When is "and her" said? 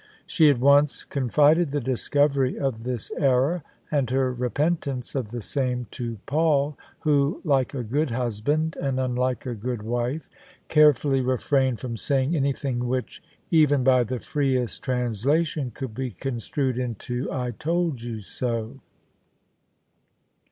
3.91-4.33